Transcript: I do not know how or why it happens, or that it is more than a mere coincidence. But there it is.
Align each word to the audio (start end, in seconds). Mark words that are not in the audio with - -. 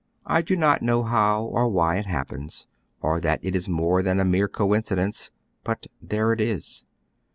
I 0.25 0.41
do 0.41 0.55
not 0.55 0.81
know 0.81 1.03
how 1.03 1.43
or 1.43 1.69
why 1.69 1.97
it 1.99 2.07
happens, 2.07 2.65
or 3.03 3.19
that 3.19 3.39
it 3.45 3.55
is 3.55 3.69
more 3.69 4.01
than 4.01 4.19
a 4.19 4.25
mere 4.25 4.47
coincidence. 4.47 5.29
But 5.63 5.85
there 6.01 6.33
it 6.33 6.41
is. 6.41 6.85